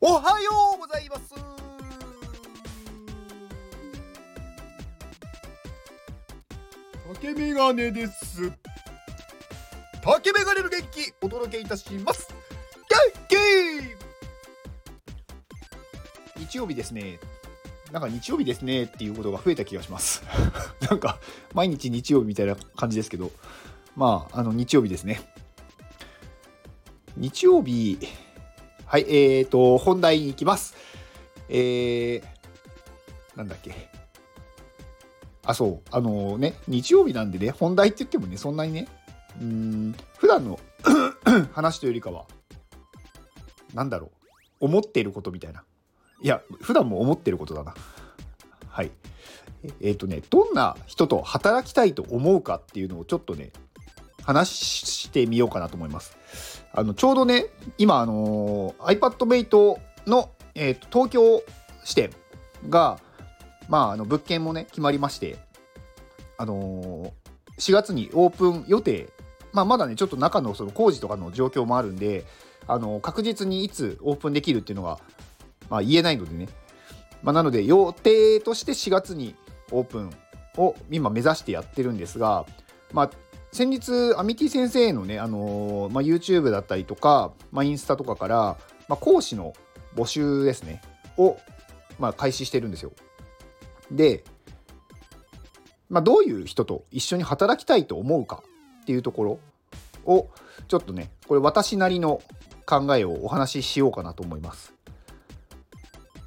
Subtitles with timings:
[0.00, 1.34] おはようございます。
[7.14, 8.52] 竹メガネです。
[10.04, 12.32] 竹メガネの元気お届けいたします。
[12.88, 12.96] 元
[16.36, 16.40] 気!
[16.46, 17.18] 日曜日ですね。
[17.90, 20.22] なんか日曜日ですねっていうことが増えた気がします。
[20.88, 21.18] なんか
[21.54, 23.32] 毎日日曜日みたいな感じですけど。
[23.96, 25.20] まああの日曜日ですね。
[27.16, 27.98] 日曜日
[28.88, 30.74] はい、えーと、本題に行きます。
[31.50, 32.22] えー、
[33.36, 33.74] なんだっけ。
[35.44, 38.88] あ、そう、あのね、日曜日なんでね、本題って言ってもね、そんなにね、
[39.42, 40.58] うん、普段の
[41.52, 42.24] 話というよりかは、
[43.74, 44.10] なんだろ
[44.58, 45.64] う、思っていることみたいな。
[46.22, 47.74] いや、普段も思ってることだな。
[48.70, 48.90] はい。
[49.82, 53.52] えっ、ー、とね、どんな人と働きたいと思うかっていうのをちょっとね、
[54.22, 56.17] 話してみようかなと思います。
[56.78, 57.46] あのちょうどね
[57.76, 61.42] 今あの iPadMate の、えーと、東京
[61.84, 62.10] 支店
[62.68, 63.00] が、
[63.68, 65.38] まあ、あの物件もね決まりまして
[66.36, 69.08] あのー、4月にオープン予定、
[69.52, 72.24] まあ、まだねちょっと中のその工事とかの状況もあるんで
[72.68, 75.00] あの確実にいつオープンできるっていうのが、
[75.68, 76.48] まあ、言えないのでね、
[77.24, 79.34] まあ、なので予定として4月に
[79.72, 80.12] オープン
[80.56, 82.46] を今目指してやってるんですが、
[82.92, 83.10] まあ、
[83.52, 88.36] 先日アミティ先生のね、あのー、まあ、YouTube だったりとか、まあ、インスタとかから、
[88.88, 89.54] まあ、講師の
[89.94, 90.82] 募集ですね
[91.16, 91.38] を、
[91.98, 92.92] まあ、開始してるんですよ。
[93.90, 94.22] で、
[95.88, 98.42] まあ、どういう人と一緒に働きたいと思うか
[98.82, 99.38] っていうところ
[100.04, 100.28] を
[100.68, 102.22] ちょっとねこれ私なりの
[102.66, 104.74] 考えをお話ししようかなと思います。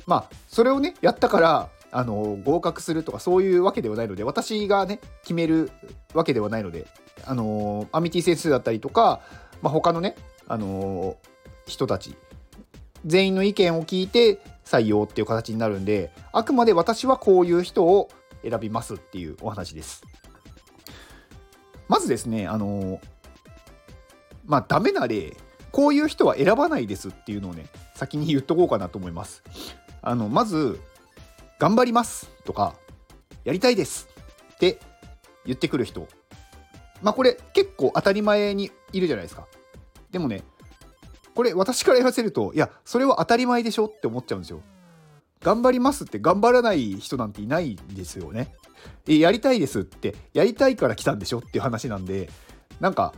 [0.07, 5.71] まあそれをねやったからあの合格するとかそういうわけではないので私がね決める
[6.13, 6.87] わけではないので
[7.25, 9.21] あのアミティ先生だったりとか、
[9.61, 10.15] まあ、他のね、
[10.47, 11.17] あの
[11.65, 12.15] 人たち
[13.05, 18.09] 全員の意見を聞いて採用っていう形になるんであくまで私はこういう人を
[18.43, 20.03] 選びますっていうお話です。
[21.87, 23.01] まずですねあの
[24.45, 25.35] まあダメな例
[25.71, 27.65] こういう人は選ばないですっていうのをね
[27.95, 29.43] 先に言っとこうかなと思います。
[30.01, 30.79] あのまず
[31.59, 32.75] 頑張りますとか
[33.43, 34.07] やりたいです
[34.55, 34.79] って
[35.45, 36.07] 言ってくる人
[37.01, 39.47] まあこれ結構当たり前にいるじゃないですか。
[40.11, 40.43] でもね、
[41.35, 44.61] これ私から言わせると、いや、それは当たり前でしょって思っちゃうんですよ。
[45.41, 48.53] 頑張りますって頑張らない人なんていないんですよね。
[49.07, 52.29] えやりたいですってやりたいから来たんでしょっていう話なんで
[52.79, 53.13] なんか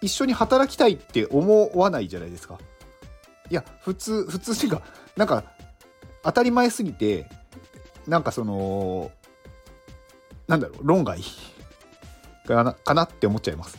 [0.00, 2.58] 一緒に働きたいって思わないじゃないですか。
[3.50, 4.82] いや普通普通っていうか
[5.16, 5.44] なんか
[6.22, 7.28] 当たり前すぎて
[8.06, 9.10] なんかその
[10.48, 11.20] なんだろう論外
[12.46, 13.78] かなかなって思っちゃいます。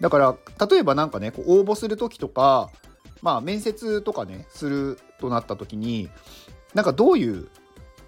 [0.00, 2.70] だから例えば何かねこう応募する時とか
[3.22, 6.10] まあ面接とかねするとなった時に
[6.74, 7.48] なんかどういう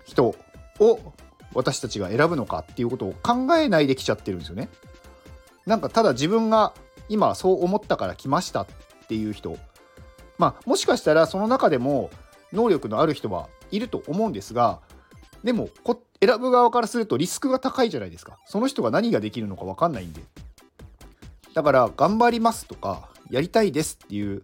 [0.04, 0.34] 人
[0.78, 1.12] を
[1.54, 4.68] 私たちが選ぶのかっていうことを考えないで来ちゃってるんですよね。
[5.64, 6.74] なんかただ自分が
[7.08, 8.66] 今そう思ったから来ましたっ
[9.08, 9.56] ていう人
[10.38, 12.10] まあもしかしたらその中でも
[12.52, 14.80] 能力のある人はいると思うんですが
[15.44, 18.38] でもこ選ぶ側からするとリスクが高いじゃないですか。
[18.46, 20.22] その人が何ができるのか分かんないんで。
[21.54, 24.42] だから頑張りますとかやりたいですっていう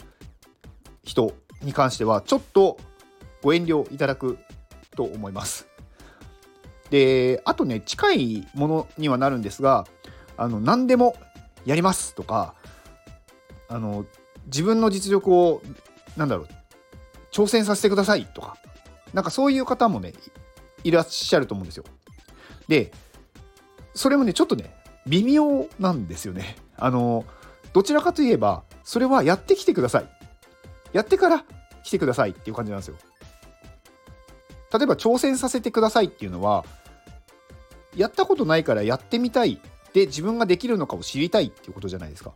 [1.05, 2.79] 人に関してはちょっと
[3.43, 4.39] ご遠慮いただく
[4.97, 5.67] と思います。
[6.91, 9.87] であとね近いものにはなるんですが
[10.37, 11.17] あの何でも
[11.65, 12.55] やりますとか
[13.69, 14.05] あの
[14.47, 15.63] 自分の実力を
[16.17, 16.49] なんだろう
[17.33, 18.59] 挑戦させてくださいとか
[19.15, 20.13] なんかそういう方もね
[20.85, 21.85] いらっしゃると思うんですよ。
[22.69, 22.93] で、
[23.95, 24.75] それもね、ちょっとね、
[25.07, 26.57] 微妙なんですよね。
[26.77, 27.25] あの、
[27.73, 30.09] どちらかといえば、それはやってきてください。
[30.93, 31.45] やってから
[31.85, 32.97] 来てくださいっていう感じなんですよ。
[34.73, 36.65] 例えば挑戦させてくださいっていうのは、
[37.97, 39.61] やったことないからやってみたい
[39.93, 42.33] で自分ができるのかを知りたいっていうことじゃないですか。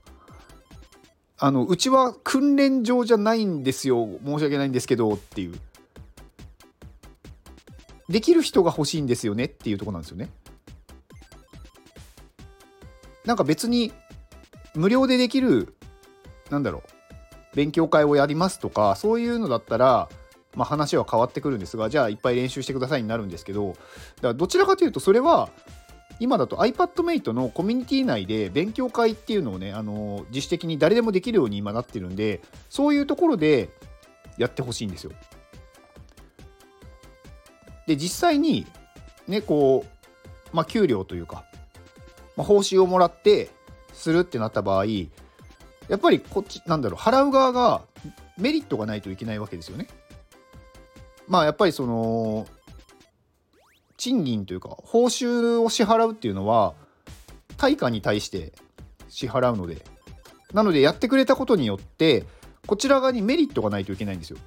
[1.39, 5.61] あのうちは訓練場じゃないんですよ申し訳ないんですけどっていう
[8.09, 10.31] できる人が欲しいんですよねっていうとこなんですよね。
[13.25, 13.93] なんか別に
[14.75, 15.75] 無料でできる
[16.51, 20.09] なんだろう勉強会をやりますとかそういうのだったら、
[20.55, 23.79] まあ、話は変わってくるんですがじゃあいっぱい練習してくださいになるんですけどだか
[24.23, 25.51] らどちらかというとそれは
[26.21, 33.71] 今だと iPadMate のコミュニティ内で勉強会っていうのをねあの自主的に誰でもできるように今なってるんでそういうところで
[34.39, 35.13] やってほしいんですよ。
[37.87, 38.67] で実際に
[39.29, 39.85] ねこ
[40.53, 41.45] う、まあ、給料というか、
[42.37, 43.51] まあ、報酬をもらって
[43.93, 47.83] するってなった場合やっぱりこっちなんだろう払う側が
[48.37, 49.87] メリットがないといけないわけですよね。
[51.29, 52.47] まあやっぱりその
[53.97, 56.75] 賃金というか報酬を支払うっていうのは
[57.57, 58.53] 対価に対して
[59.09, 59.85] 支払うので
[60.53, 62.25] なのでやってくれたことによって
[62.67, 64.39] こちら側にメリットがないといけないんですよ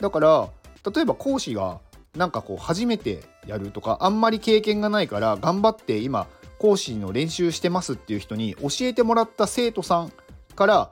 [0.00, 0.48] だから
[0.92, 1.80] 例えば講師が
[2.16, 6.26] なんかこう初めてやるとかあんまり経験がないから頑張って今
[6.58, 10.12] 講師の練習してますっていう人に教えてもらった生徒さん
[10.54, 10.90] から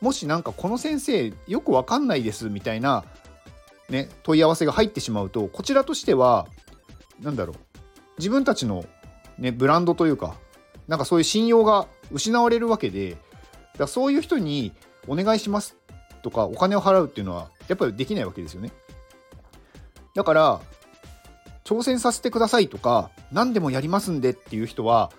[0.00, 3.04] もしなんかこの先生よくわかんないですみたいな
[3.88, 6.46] ね問い合わせが入ってしまうとこちらとしては
[7.20, 7.56] 何だろう
[8.18, 8.84] 自分たちの
[9.38, 10.36] ねブランドというか
[10.88, 13.16] なんかそういう信用が失われるわけで
[13.76, 14.72] だそういう人に
[15.06, 15.76] お願いします
[16.22, 18.72] とかお金を払うっていうのはやっぱりできないわけですよね。
[20.18, 20.60] だから
[21.62, 25.12] 挑戦させてくださいとか何でもやりますんでっていう人は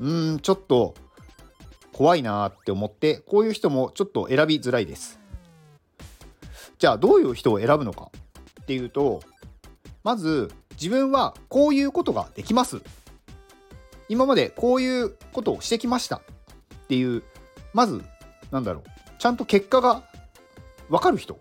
[0.00, 0.94] うーんちょっと
[1.92, 5.20] 怖いなって思ってこういう人もちょっと選びづらいです。
[6.78, 8.10] じゃあどういう人を選ぶのか
[8.62, 9.20] っていうと
[10.02, 10.50] まず
[10.80, 12.80] 自分はこういうことができます。
[14.08, 16.16] 今までこういうことをしてきました。
[16.16, 17.22] っていう
[17.74, 18.02] まず
[18.50, 18.84] なんだろう
[19.18, 20.04] ちゃんと結果が
[20.88, 21.38] 分かる人。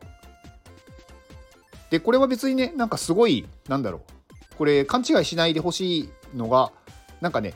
[1.92, 4.56] でこれは別にねなんかすごいなんだろう。
[4.58, 6.72] これ勘違いしないでほしいのが
[7.20, 7.54] なんかね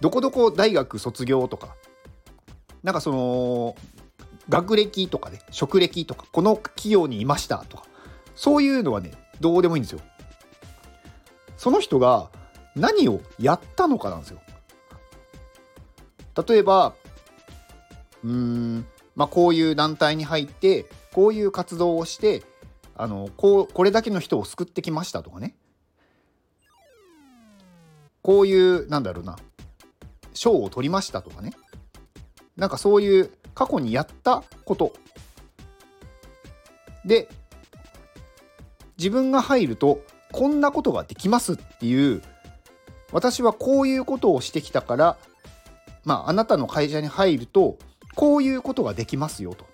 [0.00, 1.74] どこどこ大学卒業とか
[2.82, 3.76] なんかその
[4.48, 7.84] 学歴とかね職歴とかこの企業にいましたとか
[8.34, 10.00] そういうのはねどうでもいいんですよ。
[11.56, 12.30] その人が
[12.74, 14.40] 何をやったのかなんですよ。
[16.46, 16.94] 例えば
[18.22, 20.84] うーんまあこういう団体に入って
[21.14, 22.42] こういう活動をして
[22.98, 25.54] あのこうこれだけの人を救ってきましたとかね。
[28.22, 29.36] こういうなんだろうな。
[30.34, 31.52] 賞を取りましたとかね。
[32.56, 34.92] なんかそういう過去にやったこと。
[37.04, 37.28] で
[38.98, 40.00] 自分が入ると
[40.32, 42.22] こんなことができますっていう
[43.12, 45.16] 私はこういうことをしてきたから
[46.04, 47.78] まああなたの会社に入ると
[48.16, 49.66] こういうことができますよと。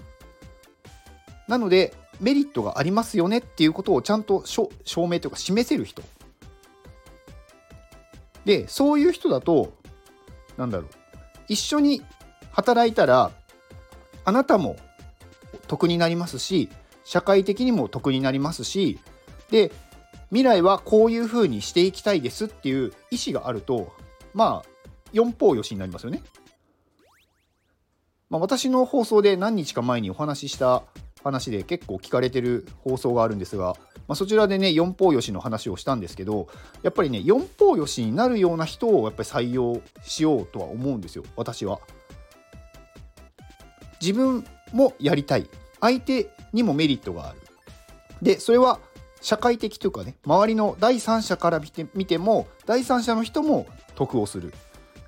[1.49, 6.03] なのでメリットがありますよねっていうことをちゃんと証明というか示せる人。
[8.45, 9.73] でそういう人だと
[10.57, 10.89] なんだろう
[11.49, 12.03] 一緒に
[12.51, 13.31] 働いたら
[14.25, 14.77] あなたも
[15.69, 16.69] 得になりますし
[17.05, 18.99] 社会的にも得になりますし
[19.51, 19.71] で
[20.31, 23.93] 未来はこういうふうにしていきたいですっていう意思があると
[24.35, 24.69] まあ
[25.13, 26.23] 四方よしになりますよね。
[28.31, 30.85] まあ、私の放送で何日か前にお話しした
[31.23, 33.77] 話で結構聞かれてる放送があるんですが、
[34.09, 36.49] まあ、そちらでね四方よしの話をしたんですけど
[36.83, 41.81] やっぱりね四方よしになるような人をやっぱり採用しようとは思うんですよ私は。
[44.01, 45.49] 自分もやりたい。
[45.81, 47.39] 相手にもメリットがある。
[48.21, 48.81] でそれは
[49.21, 54.53] 社会的というかね周りの第三者から見て見ても第三者の人も得をする。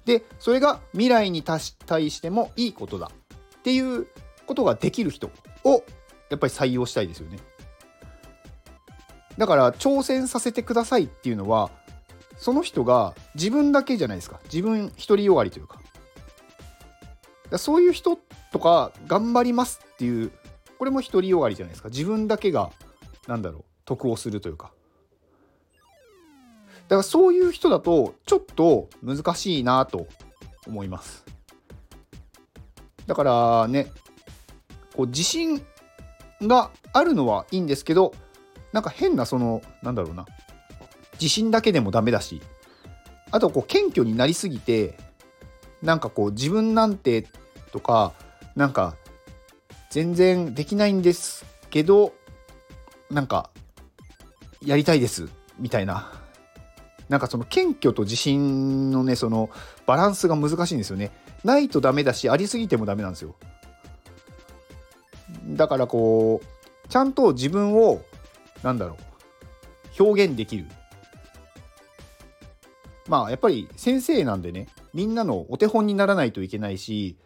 [0.04, 3.10] でそれが未来に対してもいいことだ。
[3.58, 4.06] っていう
[4.46, 5.30] ことができる人
[5.64, 5.82] を
[6.34, 7.38] やっぱり採用したいですよね。
[9.38, 11.70] だから挑戦させてくださいっていうのは
[12.36, 14.40] その人が自分だけじゃないですか。
[14.44, 15.80] 自分独りよがりというか。
[17.54, 18.18] かそういう人
[18.52, 20.32] とか頑張りますっていう
[20.78, 21.88] これも独りよがりじゃないですか。
[21.88, 22.70] 自分だけが
[23.26, 24.72] なんだろう得をするというか。
[26.88, 30.06] だからそういう人だとちょっと難しいなと
[30.66, 31.24] 思います。
[33.06, 33.90] だからね
[34.96, 35.64] こう自信
[36.46, 38.14] があるのはいいんですけど
[38.72, 40.26] なんか変なそのなんだろうな。
[41.14, 42.42] 自信だけでもダメだし。
[43.30, 44.96] あとこう謙虚になりすぎて
[45.82, 47.26] なんかこう自分なんて
[47.72, 48.12] とか
[48.54, 48.94] なんか
[49.90, 52.12] 全然できないんですけど
[53.10, 53.50] なんか
[54.64, 56.12] やりたいですみたいな。
[57.08, 59.50] なんかその謙虚と自信のねその
[59.84, 61.10] バランスが難しいんですよね。
[61.42, 63.34] ないとダメだしありすぎてもダメなんですよ。
[65.54, 68.02] だからこうちゃんと自分を
[68.62, 68.96] なんだろ
[69.98, 70.66] う表現できる。
[73.06, 77.16] まあやっぱり先生なんでねみんなのお手本にならないといけないし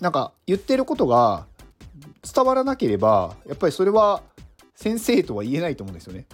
[0.00, 1.46] なんか言ってることが
[2.22, 4.22] 伝わらなければやっぱりそれは
[4.74, 6.26] 先生とは言えないと思うんですよね。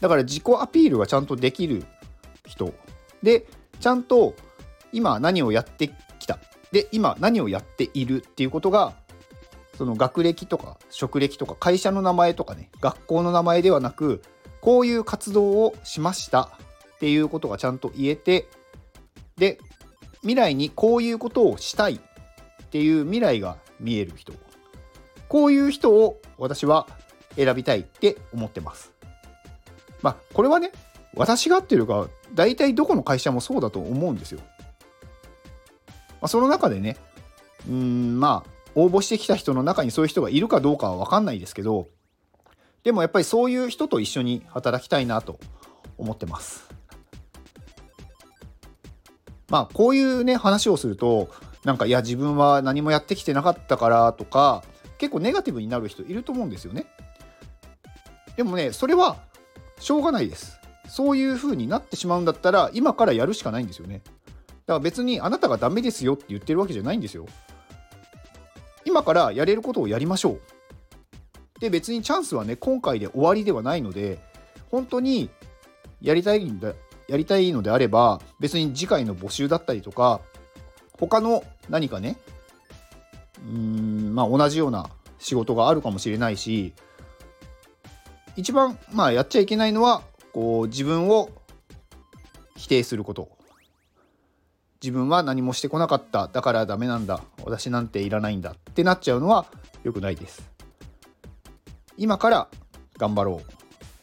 [0.00, 1.84] だから自己アピールがちゃんとできる
[2.46, 2.72] 人。
[3.22, 3.46] で
[3.80, 4.34] ちゃんと
[4.92, 6.38] 今何をやってきた。
[6.72, 8.94] で今何をやっているっていうことが
[9.78, 14.22] その学歴とか職歴とか会社の名前とかね学校の名前ではなく
[14.60, 16.50] こういう活動をしました
[16.96, 18.48] っていうことがちゃんと言えて
[19.36, 19.60] で
[20.22, 24.32] 未来にこういうことをしたいっていう未来が見える人。
[25.28, 26.88] こういう人を私は
[27.36, 28.92] 選びたいって思ってます。
[30.02, 30.72] まあこれはね
[31.14, 36.96] 私がっていうか大体どこの会社もそうだと思うんですよ、まあ、その中でね
[37.68, 41.88] うんまあ応募してきた人の中にそういう人がいるかどうかは分かんないですけど
[42.84, 45.40] でもやっぱりそういう人と一緒に働きたいなと
[45.96, 46.68] 思ってます。
[49.48, 51.28] まあこういうね話をすると
[51.64, 54.62] なんかいや自分は何もやってきてなかったからとか
[54.98, 56.86] 結構ネガティブになる人いると思うんですよね。
[58.36, 59.16] でもねそれは
[59.80, 60.58] しょうがないです。
[60.88, 64.02] そういう風になってしまうんだったら今からやるしかないんですよね。
[64.04, 67.26] だから別にあなたがダメですよって言ってるわけじゃないんですよ。
[68.84, 70.40] 今からやれることをやりましょう。
[71.60, 74.18] で別にチャンスはね今回で終わりではないので
[74.70, 75.28] 本当に
[76.00, 76.72] やりたいんだ
[77.08, 80.20] やりたいのであれば別に次回の募集だったりとか
[80.98, 82.16] 他の何かね
[83.44, 86.74] うーんまあ同じような仕事があるかもしれないし
[88.36, 91.30] 一番まあやっちゃいけないのはこう自分を
[92.56, 93.37] 否定すること。
[94.82, 96.28] 自分は何もしてこなかった。
[96.28, 97.22] だからダメなんだ。
[97.44, 99.46] 私なんていらないんだってなっちゃうのは
[99.82, 100.48] 良くないです。
[101.96, 102.48] 今から
[102.96, 103.52] 頑張ろう。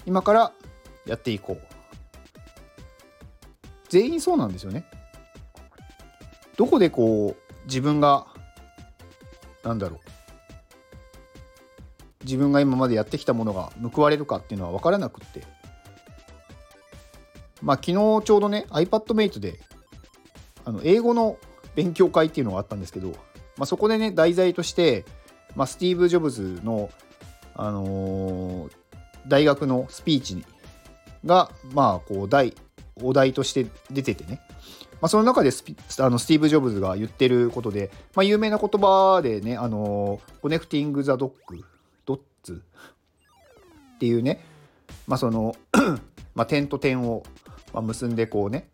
[0.05, 0.51] 今から
[1.05, 1.62] やっていこう。
[3.88, 4.86] 全員そうなんですよね。
[6.58, 8.27] どこでこう自分が
[9.63, 10.00] なんだろう。
[12.24, 15.44] 自分が今までやってきたものが報われるかっていうのは分からなくって。
[17.62, 19.60] まあ昨日ちょうどね iPadMate で
[20.65, 21.38] あの英語の
[21.75, 23.10] 勉強会っていうのがあったんですけど、
[23.57, 25.05] まあ、そこでね題材として、
[25.55, 26.89] まあ、スティーブ・ジョブズの、
[27.55, 28.72] あのー、
[29.27, 30.45] 大学のスピーチ
[31.25, 32.53] がまあこう第
[33.01, 34.41] お題として出ててね、
[35.01, 35.63] まあ、その中でス
[36.00, 42.63] あのスティーブ・ジョブズが言ってることで、まあ、有名な言葉でね、あの connecting the dog、dots
[43.95, 44.45] っていうね、
[45.07, 45.55] まあ、その
[46.36, 47.24] まあ、点と点を
[47.74, 48.67] 結んでこうね、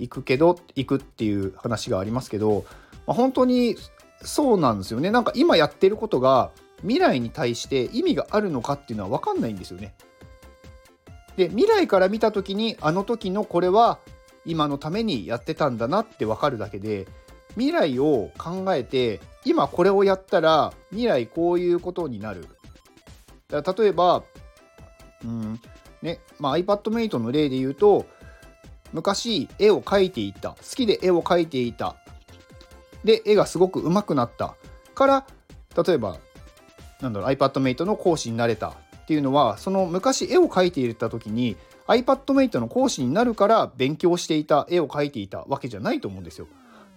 [0.00, 2.64] 行くけど、行くっていう話がありますけど、
[3.06, 3.76] まあ、本当に
[4.22, 5.10] そうなんですよね。
[5.10, 6.50] なんか今やってることが
[6.82, 9.94] 未来に対して意味があるのかっていうのは分かんないんですよね。
[11.36, 13.98] で未来から見た時にあの時のこれは
[14.44, 17.06] 今のためにやってたんだなって分かるだけで
[17.54, 22.46] 未来を考えて今これをやったら未来こういうことになる。
[23.48, 24.22] だから例えば、
[25.24, 25.60] うん
[26.02, 28.06] ねまあ、iPadMate の例で言うと
[28.92, 31.96] 昔絵を描いていた好きで絵を描いていた
[33.04, 34.54] で絵がすごく上手くなった
[34.94, 35.26] から
[35.86, 36.18] 例えば
[37.00, 38.74] なんだろう iPadMate の講師になれたっ
[39.06, 41.56] ていうのはその昔絵を描いていた時に
[41.88, 46.46] iPadMate の講師になるから勉強していた絵を描いていたわけじゃないと思うんですよ。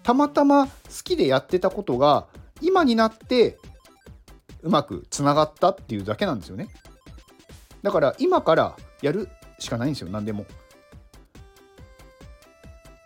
[0.04, 0.72] たまたま好
[1.04, 2.28] きでやってたことが
[2.62, 3.58] 今になって
[4.62, 6.68] うまくつながったっていうだけなんですよね。
[7.82, 10.46] だから今からやるしかないんですよ何でも。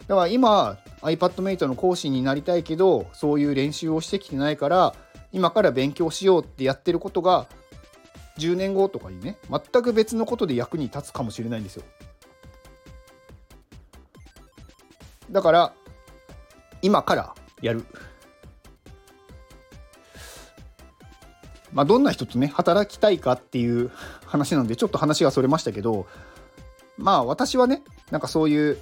[0.08, 4.96] だから今 iPadMate の講師になりたいけどそういう練習をしてきてないから
[5.34, 7.48] 今から勉強しようってやってることが
[8.38, 11.84] 10年後とかにね全く別のことで役に立つかもしれないんですよ。
[15.32, 15.74] だから
[16.82, 17.84] 今からやる。
[21.74, 23.92] まあどんな人とね働きたいかっていう
[24.26, 26.08] 話なんでちょっと話がそれましたけど
[26.98, 28.78] まあ私はねなんかそういう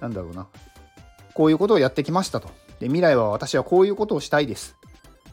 [0.00, 0.46] なんだろうな
[1.34, 2.48] こういうことをやってきましたと
[2.80, 4.76] で未来は私はこういうことをしたいです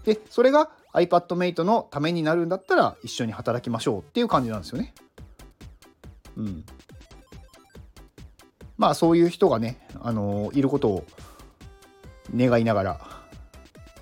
[0.06, 4.94] でそれが iPadMate のためになるんだったら一緒に働きましょうっていう感じなんですよね。
[6.38, 6.66] うん。
[8.78, 11.06] まあそういう人がね、あのー、いることを
[12.34, 13.02] 願いながら、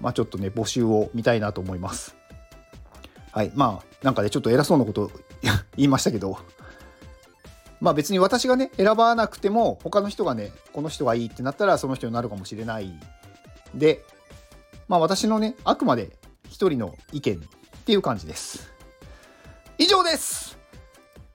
[0.02, 2.16] まあちょっとね、募集を見たいなと思います。
[3.32, 3.52] はい。
[3.56, 5.10] まあなんかね、ちょっと偉そうなこと
[5.76, 6.38] 言いましたけど、
[7.84, 12.94] まあ別に私がね、選ばなくても、他の人がね、この人がいいってなったらその人になるかもしれない。
[13.76, 14.06] で、
[14.88, 16.18] まあ私のね、あくまで
[16.50, 17.40] 一人の意見っ
[17.84, 18.72] ていう感じです。
[19.78, 20.58] 以上です。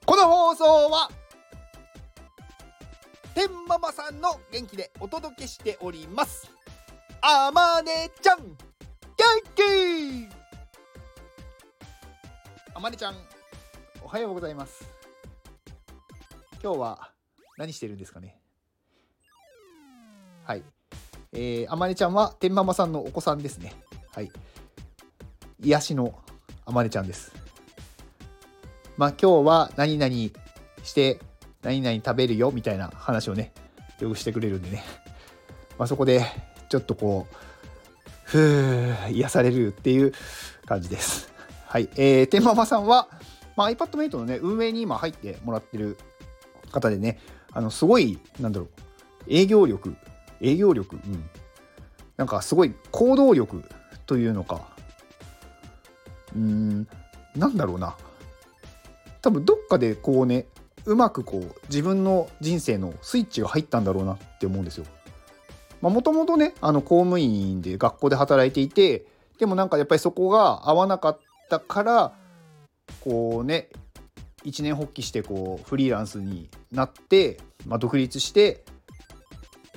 [0.07, 1.11] この放送は
[3.35, 6.51] 天ママさんの元気でお届けしております。
[7.21, 8.47] あまねちゃん元
[9.55, 10.27] 気!
[12.73, 13.17] あまねちゃん
[14.03, 14.98] おはようございます。
[16.63, 17.11] 今日は
[17.57, 18.41] 何してるんですかね？
[20.45, 20.63] はい
[21.33, 23.75] えー、あまねちゃんは天ママさんのお子さんですね
[24.15, 24.31] はい
[25.61, 26.19] 癒しの
[26.65, 27.33] あまねちゃんです。
[28.97, 30.13] まあ今日は何々
[30.83, 31.21] して
[31.63, 33.53] 何々食べるよみたいな話をね、
[34.01, 34.85] よくしてくれるんでね。
[35.79, 36.25] まあそこで
[36.69, 37.35] ちょっとこう、
[38.25, 40.13] ふう癒されるっていう
[40.67, 41.33] 感じです。
[41.67, 43.09] はい、えー、天ママさんは、
[43.57, 45.99] まあ、iPadMate のね運営に今入ってもらってる
[46.71, 47.19] 方でね
[47.53, 48.69] あのすごいなんだろう
[49.29, 49.97] 営業力
[50.41, 51.25] 営業力うん
[52.17, 53.65] なんかすごい行動力
[54.07, 54.67] というのか
[56.35, 56.89] うーん
[57.37, 57.97] なんだろうな
[59.23, 60.47] 多分どっかでこうね
[60.85, 64.87] うまくこう自分の人生のスイッチが入ったんだろうなって思うんですよ。
[65.81, 69.07] もともとねあの公務員で学校で働いていて
[69.39, 72.13] でもなんかやっぱりそこが合わなかったから
[73.01, 73.69] こうね
[74.43, 78.65] 一年発起してこうフリーランスになって、まあ、独立して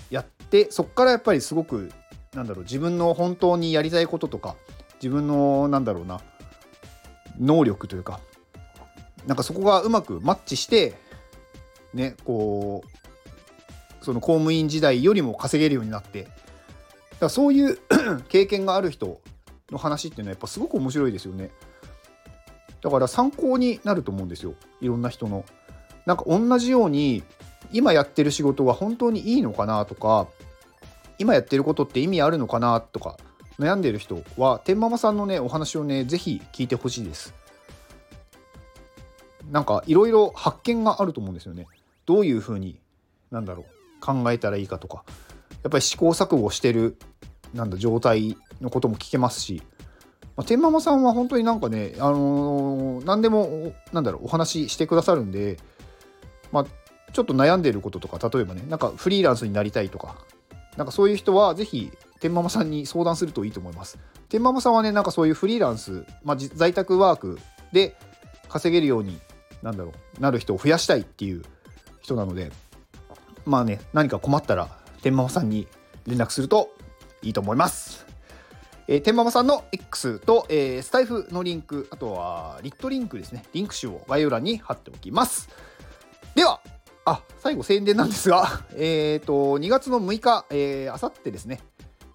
[0.10, 1.92] やってそこからやっぱりすごく
[2.34, 4.56] なんだろう自分の本当にやりたいこととか
[4.96, 6.22] 自分のなんだろうな
[7.40, 8.20] 能力というか
[9.26, 10.96] なんかそこがうまくマッチして
[11.94, 16.28] ねこうその公務員時代よりも稼げるようになって
[17.20, 17.78] だそういう
[18.30, 19.22] 経験がある人
[19.70, 21.52] の話っていうのはやっぱすごく面白いですよね。
[22.82, 24.56] だから参考になると思うんですよ。
[24.82, 25.46] いろんな人の
[26.06, 27.24] なんか同じように
[27.72, 30.28] 今やってる仕事は本当にいいのかなとか
[31.20, 33.18] 今やってることって意味あるのかなとか
[33.60, 37.34] 悩んでる人は天ママさんのねお話をね是非聞いてほしいです。
[39.52, 41.68] なんかいろいろ発見があると思うんですよね。
[42.06, 42.80] どういうふうに
[43.30, 45.04] なんだろう考えたらいいかとか。
[45.64, 46.98] やっぱり試行錯誤してる
[47.54, 49.62] なんだ状態のことも聞けますし、
[50.36, 55.58] まあ、天ママさんは本当になんかね、あのー、何でもなんだろうお話ししてくださるんで、
[56.52, 56.66] まあ、
[57.14, 60.16] ちょっと悩んでることとか例えばねなんかフリーランスになりたいとか
[60.78, 63.98] なんかそういう人は是非天ママさんに相談するといいと思います。
[64.30, 67.40] 天ママさんはねなんかそういうフリーランス、まあ、在宅ワーク
[67.74, 67.98] で
[68.48, 69.20] 稼げるように
[69.62, 71.42] なんだろうなる人を増やしたいっていう
[72.02, 72.52] 人なので
[73.46, 74.70] まあね何か困ったら
[75.02, 75.68] 天ママさんに
[76.08, 76.70] 連絡すると
[77.22, 78.06] いいと思います。
[78.88, 85.50] えー、天ママさんの X と、えー、スタイフのリンクあとはリットリンクですねリンク集を概要欄に貼っておきます。
[86.42, 86.60] では
[87.06, 91.62] あ最後宣伝なんですが、 えーと、2月の6日、えー、あさってですね、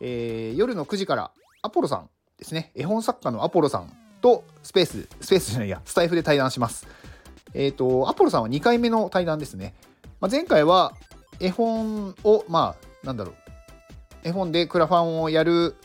[0.00, 1.30] えー、夜の9時から
[1.62, 6.88] アポロさんですね絵本作家のアポロさんとスペーススペースじゃないやスタイフで対談します。
[7.54, 9.76] えっ、ー、と、アポロさんは2回目の対談ですね。
[10.20, 10.96] まあ、前回は
[11.38, 13.34] 絵本を、まあ、なんだろう、
[14.24, 15.76] 絵本でクラファンをやる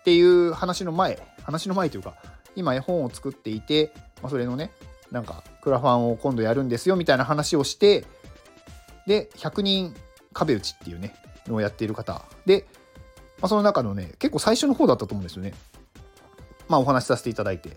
[0.00, 2.16] っていう話の前、話の前というか、
[2.56, 4.72] 今絵本を作っていて、まあ、それのね、
[5.10, 8.04] なんかクラファンを今度やるんですよみたいな話をして、
[9.06, 9.94] で、100人
[10.32, 11.14] 壁打ちっていうね、
[11.46, 12.66] のをやっている方で、
[13.40, 15.54] まあ、その中のね、結構最初の方だったと思うんですよね。
[16.68, 17.76] まあお話しさせていただいて。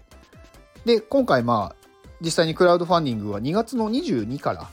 [0.86, 1.88] で、今回まあ
[2.22, 4.70] 実際にクラウドファンディングは2月の22から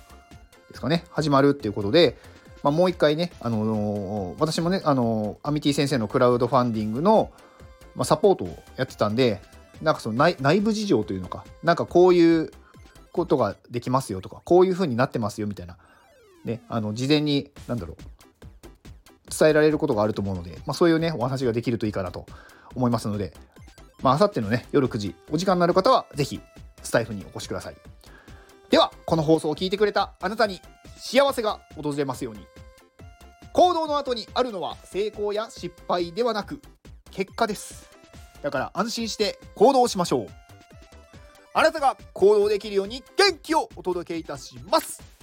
[0.69, 2.17] ですかね、始まるっていうことで、
[2.63, 7.31] まあ、もう一回ね、あのー、私もね、あのー、アミティ先生のクラウドファンディングの、
[7.95, 9.41] まあ、サポートをやってたんで、
[9.83, 12.51] なんかその内部事情というのか、なんかこういう
[13.13, 15.77] ことができますよとか、こういうふうになってますよみたいな、
[16.45, 17.97] ね、あの事前に、なんだろう、
[19.39, 22.27] 伝えられることがあると思うので、まあ、そういうね、お話ができるといいかなと
[22.75, 23.35] 思いますので、
[24.03, 26.41] まあ、あさってのね、夜9時、お時間のある方は、ぜひ
[26.83, 27.77] スタイフにお越しください。
[28.71, 30.61] では、この放送を聞いてくれたあなたに
[30.97, 32.47] 幸せが訪れますように。
[33.53, 36.61] 行動の後にあるのは成功や失敗ではなく
[37.11, 37.96] 結果です。
[38.47, 40.27] だから安心して行動しましょう。
[41.53, 45.16] あなたが行動できるように元気をお届けいたします。